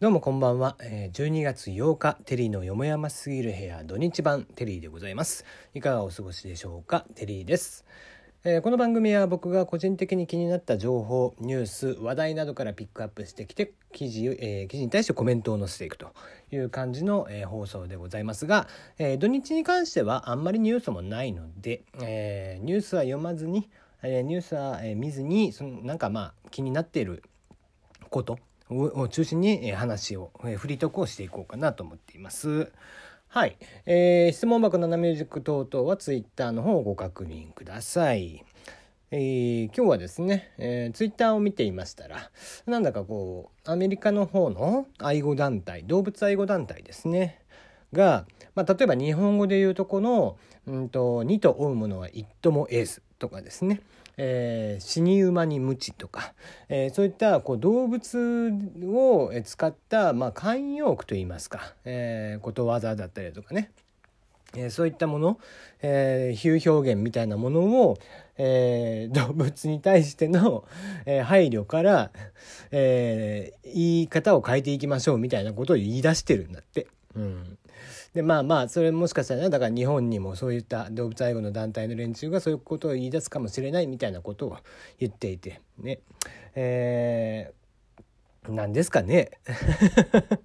[0.00, 0.76] どうもこんばんは。
[1.12, 5.44] 12月8日、テリーのよもやますぎる部屋土日版テリーでございます。
[5.74, 7.04] いかがお過ごしでしょうか？
[7.16, 7.84] テリーです。
[8.44, 16.12] えーこの番組は僕が個人的に気になった情報、ニュース、話題などからピックアップしてきて、記事,、えー記事に対してコメントを載せていくと
[16.52, 18.68] いう感じの、えー放送でございますが、
[18.98, 23.68] え土日に関してはあんまりニュースもないので、えニュースは読まずに、
[24.04, 27.24] えニュースは、え見ずにそのなんかまあ気になっている
[28.10, 28.38] こと
[28.70, 32.72] を中心にえ話を、えーフリートークをしていこうかなと思っています。
[33.28, 33.56] はい。
[33.86, 38.44] えー質問箱のナミュージック等々はツイッターの方をご確認ください。
[39.10, 42.30] えー今日はですね、えー、ツイッターを見ていましたら、
[42.66, 47.40] なんだかこう、アメリカの方の愛護団体、動物愛護団体ですね。
[47.92, 53.80] が、まあ、例えば日本語で言うとこの、うんと、二と追うものは一とも得ずとかですね、
[54.18, 56.34] えー死に馬に鞭とか、
[56.68, 58.52] えーそういったこう動物
[58.84, 63.70] を使った、まあ、慣用句といいますか、えーことわざだったりとかね、
[64.56, 65.38] えーそういったもの、
[65.82, 67.98] えー比喩表現みたいなものを、
[68.36, 70.64] えー動物に対しての、
[71.06, 72.10] えー配慮から、
[72.72, 76.86] えー言い方を変えていきましょうみたいなことを言い出してるんだって。
[77.14, 77.58] うん、
[78.18, 84.56] でまあまあそれもしかしたらねだから日本にもそういった動物愛護の団体の連中がそういうことを言い出すかもしれないみたいなことを
[84.98, 86.00] 言っていてね。
[86.56, 89.30] えー、何ですかね。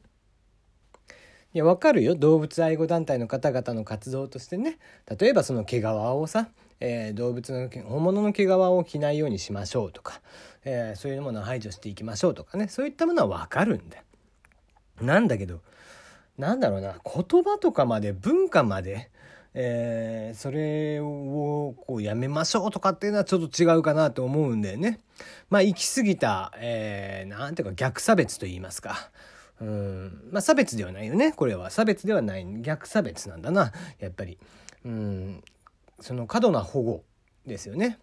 [1.51, 2.13] いやわかるよ。
[2.13, 4.77] 動物愛護団体の方々の活動としてね。
[5.19, 10.21] 例えばその毛皮をさ、えー動物の本物の毛皮を着ないようにしましょうとか、
[10.63, 12.67] えーそういうものを排除していきましょうとかね。
[12.67, 14.03] そういったものはわかるんだよ。
[15.01, 15.61] なんだけど
[16.37, 19.09] なんだろうな言葉とかまで文化まで、
[19.53, 24.99] えーそれをこうやめましょうとかっていうのはちょっと違うかなと思うんだよね。
[25.51, 29.11] まあ行き過ぎた、えーなんていうか逆差別と言いますか。
[29.61, 34.39] うんまあ差別ではないよねこれは差別ではない逆差別なんだなやっぱり。
[34.85, 35.43] うん
[35.99, 37.03] その過度な保護
[37.45, 37.99] ですよね。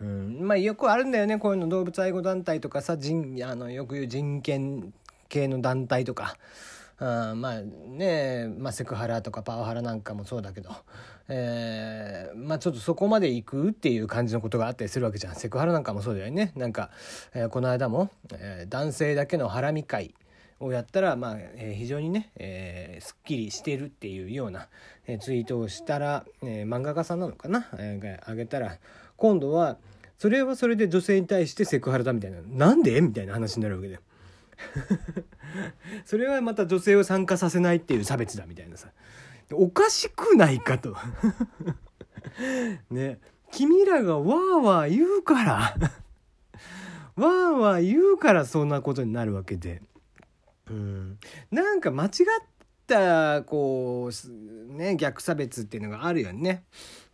[0.00, 4.94] うん、まあよくあるんだよねこういうの動物愛護団体とかさ人あのよく言う人権
[5.28, 6.36] 系の団体とか。
[7.04, 10.70] あまあねまあ、セクハラとかパワハラなんかもそうだけど、
[11.28, 15.34] えーまあちょっとそこまで行くっていう感じのことがあったりするわけじゃん。
[15.34, 16.52] セクハラなんかもそうだよね。
[16.54, 16.90] なんか、
[17.34, 20.14] えーこの間も、えー男性だけのハラミ会
[20.60, 24.68] をやったら、まあえー非常にね、えーすっきりしてるっていうような、
[25.06, 28.78] えーツイートをしたら、えー漫画家さんなのかな、えーがあげたら
[29.16, 29.76] 今度は
[30.18, 32.38] それはそれで女性に対してセクハラだみたいな。
[32.46, 33.00] なんで？
[33.00, 34.00] みたいな話になるわけだよ。
[36.04, 38.88] それはまた女性を参加させないっていう差別だみたいなさ。
[39.52, 40.96] おかしくないかと。
[42.90, 43.20] ね。
[43.50, 45.76] 君らがわーわー言うから。
[47.16, 49.82] わーわー言うからそんなことになるわけで。
[50.70, 51.18] うん。
[51.50, 52.10] なんか間違っ
[52.86, 56.64] たこうね逆差別っていうのがあるよね。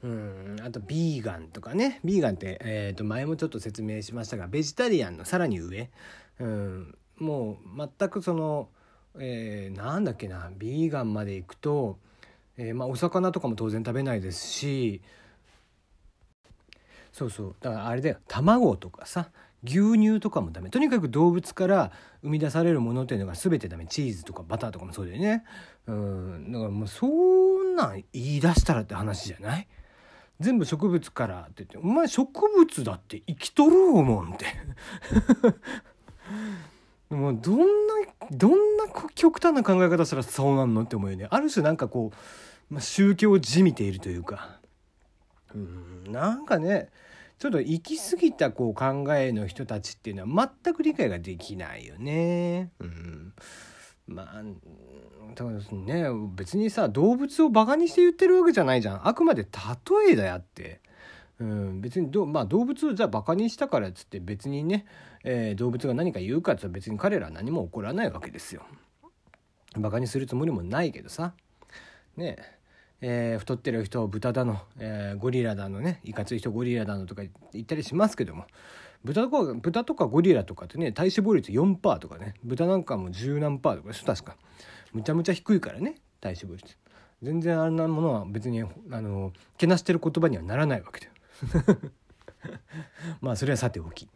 [0.02, 2.00] うん、あとビーガンとかね。
[2.04, 5.90] ビーガンって、えー、と前もちょっと説明しましたがベジタリアンのさらに上、
[6.38, 8.68] うん、もう全くその、
[9.18, 11.98] えーなんだっけなビーガンまで行くと、
[12.56, 15.02] えーまあ、お魚とかも当然食べないですし
[17.12, 19.30] そうそうだからあれだよ卵とかさ
[19.64, 20.70] 牛乳とかもダメ。
[20.70, 21.90] とにかく動物から
[22.22, 23.86] 生み出されるものっていうのが全てダメ。
[23.86, 25.42] チーズとかバターとかもそうだよね。
[25.88, 29.66] うんだからもうそんなん言い出したらって話じゃない？
[30.38, 34.46] 全部植物からって言って「お前植物だって生きとるもん」って。
[37.10, 37.64] もうどんな
[38.30, 41.26] どんな極端な考え方したらそうなんのって思うよね。
[41.30, 42.12] ある種なんかこ
[42.70, 44.58] う、まあ、宗教じみているというか。
[45.54, 46.90] うんなんかね
[47.38, 52.72] ちょっと行き過ぎたこう考えの人たちっていうのは全く理解ができないよね。
[52.80, 53.32] うん、
[54.08, 54.42] まあ
[55.34, 56.06] だからね。
[56.34, 59.08] 別にさ動物をバカにして言ってるわけじゃないじゃん。
[59.08, 60.80] あくまで例えだよって。
[61.40, 64.86] うん、別にど、まあ、動物をじゃあバカにしたからっつって別にね、
[65.24, 68.62] えー動物が何か言うかっつったら別に彼らは何も起こらないわけですよ。
[69.76, 71.34] バカにするつもりもないけどさ。
[72.16, 72.36] ね。
[73.00, 77.22] えー太ってる人を豚だの、えーゴリラだのねいかつい人ゴリラだのとか
[77.52, 78.46] 言ったりしますけども。
[79.04, 82.34] 豚とか豚とかゴリラとかってね体脂肪率4%とかね。
[82.42, 84.36] 豚なんかも十何パーとかでしょ確か。
[84.92, 86.76] むちゃむちゃ低いからね体脂肪率。
[87.22, 88.66] 全然あんなものは別にあ
[89.00, 91.12] のけなしてる言葉にはならないわけだよ。
[93.20, 94.08] まあそれはさておき。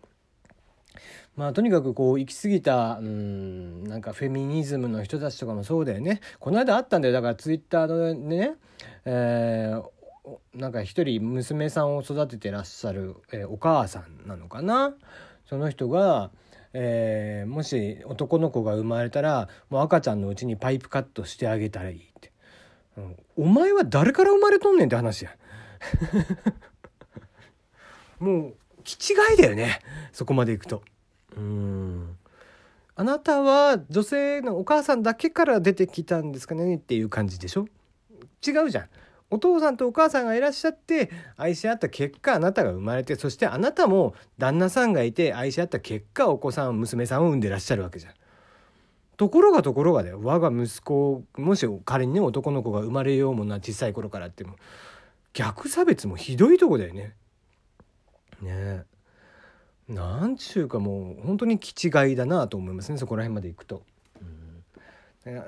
[1.36, 6.20] まあとにかくこう行き過ぎたうんなんかフェミニズムの人たちとかもそうだよね。
[6.38, 7.14] この間あったんだよ。
[7.14, 8.54] だからツイッターのね、
[9.04, 9.90] えー
[10.54, 14.94] なんか一人娘さんを育ててらっしゃる、えーお母さんなのかな。
[15.46, 16.30] その人が、
[16.72, 22.32] えー、もし男の子が生まれたらもう赤ちゃんのうちにパイプカットしてあげたらいいって、
[22.96, 25.36] うん、お前は誰から生まれとんねんって話や。
[28.22, 28.54] もう
[28.84, 29.80] 気違いだよね。
[30.12, 30.82] そこまでいくと。
[31.36, 32.16] うん。
[32.94, 37.66] あなたは女性のお母さんだけから出てきたんですかねっていう感じでしょ？
[38.46, 38.88] 違うじゃん。
[39.30, 48.12] お父さんとお母さんがいらっしゃって愛し合った結果あなたが生まれてそしてあなたも旦那さんがいて愛し合った結果お子さん娘さんを産んでらっしゃるわけじゃん。
[49.16, 50.20] ところがところがだよ。
[50.22, 54.56] 我が息子もし仮にね男の子が生まれようもな小さい頃からっても
[55.32, 57.14] 逆差別もひどいとこだよね。
[58.42, 58.84] ねえ。
[59.88, 63.82] なんちゅうかもう本当に気違いだなと思いますねそこら辺まで行くと。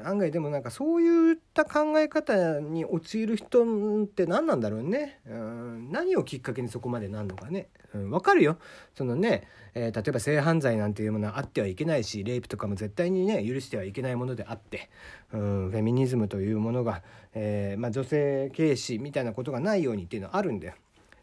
[0.04, 8.56] 案外でもなんかそういった考え方に陥る人って何なんだろうね、うん、何をきっかけにそこまでなんのかね、うん、分かるよ
[8.94, 14.90] そのね、えー、例えば性犯罪なんていうものはあってはいけないしレイプとかも絶対にね許してはいけないものであって、
[15.32, 17.02] うん、フェミニズムというものが、
[17.34, 20.74] えー、まあ、女性軽視みたいなことがないようにっていうのはあるんだよ。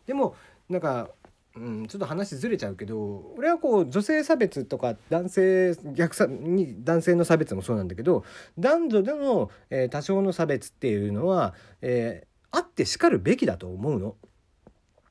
[0.08, 0.36] でも
[0.70, 1.10] なんか
[1.56, 8.24] うん、ちょっと話ずれちゃうけど俺はこう女性差別とか男性逆さに男性の差別もそうなんだけど
[8.58, 14.16] 男女での、えー、多少の差別っていうのは、えー、あってしかるべきだと思うの。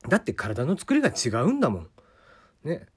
[0.09, 1.87] だって体の作りが違うんだもん。
[2.63, 2.87] ね。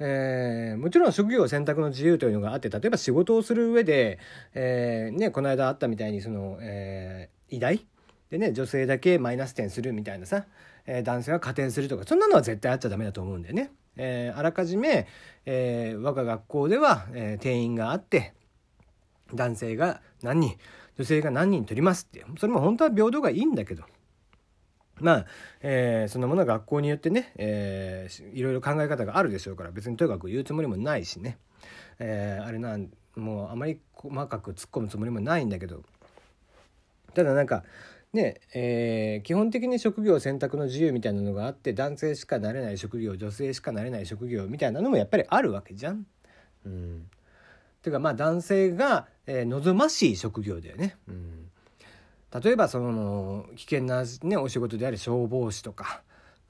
[0.00, 4.18] えー、もちろん職業選択の自由というのがあって例えば仕事をする上で、
[4.54, 7.86] えーね、この間あったみたいにその、えー、偉大
[8.30, 10.46] でね女性だけマイナス点するみたいなさ
[10.86, 13.70] え、男性は加点するとかそんなのは絶対あっちゃダメだと思うんだよね。
[13.96, 15.06] えー、あらかじめ、
[15.46, 18.34] えー、我が学校では、えー、定員があって
[19.32, 20.56] 男性が何人
[20.98, 22.24] 女性が何人取りますって。
[22.38, 23.84] それも本当は平等がいいんだけど。
[25.00, 25.26] まあ、
[25.60, 31.36] えー、そんなものは学校によってね、えー、いろいろ考え方があるでしょうから別にとにかく言うつもりもないしね、
[31.98, 35.82] えー、あれなんもうあまり細かく突っ込むつもりもないんだけど。
[37.12, 37.64] ただなんか
[38.14, 46.06] ねえー、基本的に職業選択の自由みたいなのがあって男性しかなれない職業女性しかなれない職業みたいなのもやっぱりあるわけじゃん。
[46.64, 47.10] うん、
[47.82, 50.96] ていうかまあ男性が、えー、望ましい職業だよね。
[51.08, 51.50] うん、
[52.40, 56.02] 例えばその危険な、ね、お仕事である消防士とか、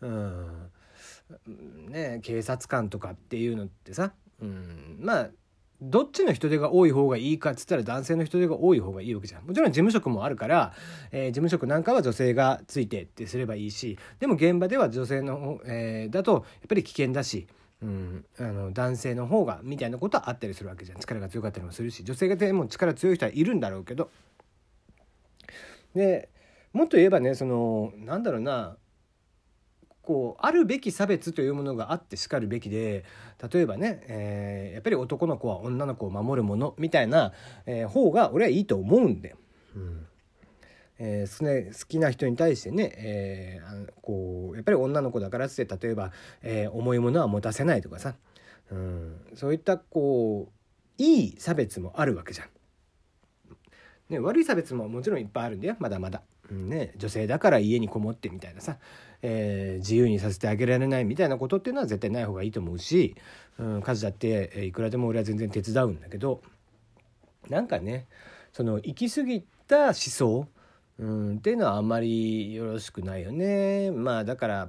[0.02, 0.70] うん。
[1.88, 4.12] ね、警察官とかっていうのってさ、
[4.43, 5.31] うん、まあ
[5.81, 9.44] どっちの人手が多い方がいいかっつったら男性の人手が多い方がいいわけじゃん。
[9.44, 10.73] もちろん事務職もあるから、
[11.12, 17.47] えー、事務職なんかは女性がついてってすればいいし、でも現場では女性の、えー、だとやっぱり危険だし、
[17.82, 21.00] うん、あの男性の方がみたいなことはあったりするわけじゃん。
[21.00, 24.11] 力が強かったりもするし、女性がでも力強い人はいるんだろうけど。
[25.94, 26.29] で、
[26.73, 28.77] もっと言えばね、その、なんだろうな、
[30.05, 33.05] こうあるべき差別というものがあってしかるべきで
[33.53, 37.33] 例えばね、えー、やっぱり男の子は女の子を守るものみたいな、
[37.67, 39.35] えー、方が俺はいいと思うんで。
[39.75, 40.06] うん
[40.99, 48.15] えー、好きな人に対してね、えー、こうやっぱり女の子だからって例えば、えー、重いものは持たせないとかさ、
[48.71, 50.53] うん、そういったこ
[50.99, 52.49] ういい差別もあるわけじゃん。
[54.09, 56.23] ね、悪い差別ももちろんいっぱいあるんだよまだまだ。
[56.50, 58.79] ね、女性だから家にこもってみたいなさ、
[59.23, 63.17] えー、自由にさせてあげられないみたいなことっていうのは絶対ない方がいいと思うし、
[63.58, 66.43] うん、家事だっていくらでも俺は全然手伝うんだけど
[67.49, 68.06] なんかね
[68.53, 70.46] その行き過ぎた思想、
[70.98, 73.91] うん、っていうのはあんまりよろしくないよね。
[73.91, 74.69] まあだから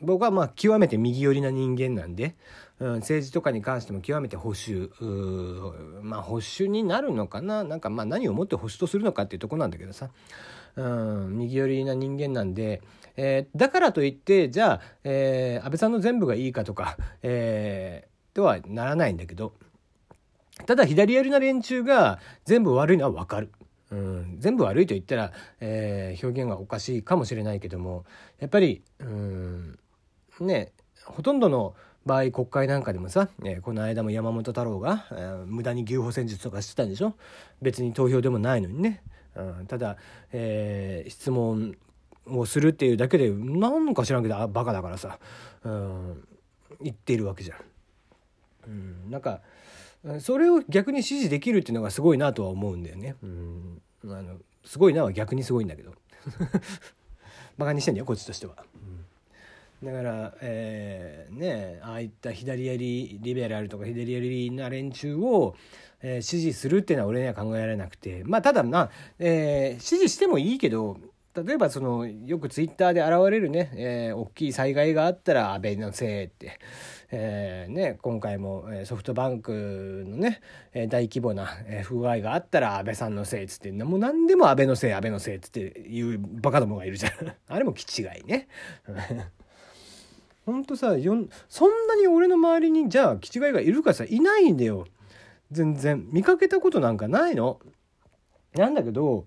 [0.00, 2.34] 僕はまあ極めて右寄りな人間なんで、
[2.80, 4.90] うん、政治とかに関しても極めて保守
[6.02, 10.10] まあ保守になるのかななんかまあ何をもって保守とするのかっていうとこなんだけどさ、
[10.76, 12.80] うん、右寄りな人間なんで、
[13.16, 19.52] えー、だからといってじゃあ、えー、安倍さんの全部がいいかとか、えー、とはならないんだけど
[20.66, 23.50] ただ左寄りな連中が全部悪いのは分かる。
[23.90, 28.06] うん、全部悪いと言ったら、えー、表現がおかしいかもしれないけども
[28.40, 29.78] やっぱり、うん、
[30.40, 30.72] ね
[31.04, 31.74] ほとんどの
[32.06, 37.14] 場合国会なんかでもさ、えー、この間も山本太郎が、えー、無駄に牛歩戦術とかしてたんでしょ？
[37.60, 39.02] 別に投票でもないのにね、
[39.34, 39.96] うん、ただ、
[40.32, 41.76] えー、質問
[42.26, 45.18] をするっていうだけで何か知らんけどバカだからさ、
[45.64, 46.28] うん、
[46.80, 47.58] 言っているわけじゃん。
[48.66, 49.40] うん、なんか
[50.20, 53.16] それを逆に支持できるっていうのがすごいなとは思うんだよね。
[53.22, 55.92] うん、あのすごいなは逆にすごいんだけど。
[57.58, 58.56] バカにしてんだよこっちとしては。
[58.74, 59.01] うん。
[59.82, 65.56] だから、えー、ねああいった左寄りリベラルとか左寄りな連中を、
[66.00, 70.98] えー、支持するっていうのは俺には考えられなくてまあただまあ、えー、支持してもいいけど
[71.34, 76.60] 例えばそのよくツイッターで現れるね、えー、大きい災害があったら安倍のせいって、
[77.10, 80.42] えーね、今回もソフトバンクのね
[80.88, 81.46] 大規模な
[81.84, 87.12] 不具合があったら安倍さんのせいっつってもう何でも安倍のせい安倍のせいっつっていうバカどもがいるじゃん
[87.48, 88.46] あれも気違いね。
[90.44, 91.16] ほんとさよ
[91.48, 94.86] そんなに俺の周りにじゃあ気違いがいるかさいないんだよ
[95.50, 97.60] 全然見かけたことなんかないの？
[98.54, 99.26] なんだけど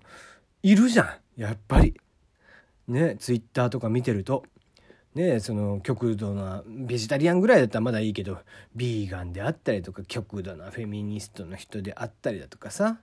[0.64, 1.04] いるじゃ
[1.38, 2.00] んやっぱり。
[2.88, 4.44] ねツイッターとか見てると。
[5.14, 8.40] ねその極度なベジタリアンぐらいだったらまだいいけど
[8.76, 12.98] ビーガンであったりとか極度なフェミニストの人であったりだとかさ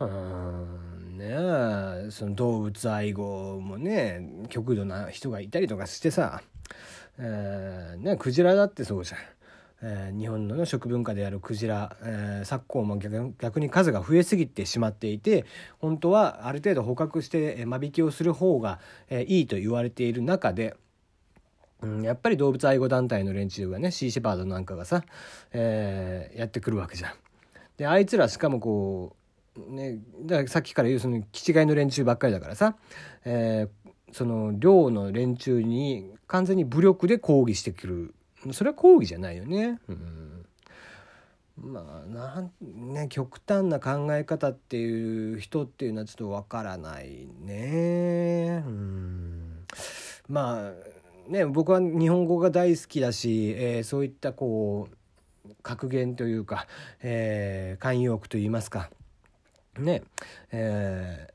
[0.00, 6.42] うんねその動物愛護もね極度な人がいたりとかしてさ、
[7.18, 9.20] えー、ねクジラだってそうじゃん。
[9.86, 15.44] えー、日本の食文化であるクジラ、えー、昨今も逆に数が増えすぎてしまっていて
[15.78, 18.80] 本当はある程度捕獲して間引きをする方が、
[19.10, 20.74] えー、いいと言われている中で、
[22.02, 25.04] やっぱり動物愛護団体の連中がねシーシェパードなんかがさ、
[25.52, 27.12] え、やってくるわけじゃん。
[27.76, 29.14] であいつらしかもこ
[29.56, 32.76] うねだからさっきから言うその気違いの連中ばっかりだからさ、
[33.24, 33.83] えー、
[34.14, 38.14] その寮の連中に完全に武力で抗議してくる
[38.52, 39.80] それは抗議じゃないよね。
[39.88, 40.46] うん
[41.56, 48.62] まあなんね極端な考え方っていう人っていうのはちょっとわからないね。
[48.64, 49.66] うん
[50.28, 50.72] まあ
[51.28, 54.88] ね僕は日本語が大好きだし、えー、そういったこ
[55.44, 56.68] う格言というか、
[57.02, 58.90] えー、慣用句といいますか
[59.76, 60.04] ね
[60.52, 61.33] えー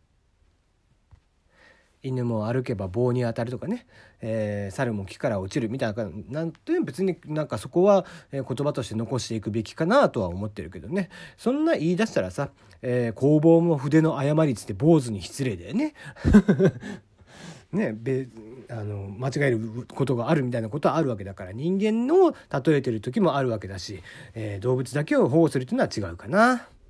[2.01, 3.86] 犬も歩けば棒に当たるとかね、
[4.22, 12.50] えー、猿も木から落ちるみたいななんて別になんかそこは言葉として残していくべきかなとは思ってるけどねそんな言い出したらさ、
[12.82, 15.94] えー、工房も筆の誤りつって坊主に失礼だよね。
[17.72, 18.27] ね、べ
[18.72, 24.01] あの間違えることがあるみたいなことはあるわけだから人間を例えてる時もあるわけだし、
[24.34, 26.68] えー、動物だけを保護するというのは違うかな。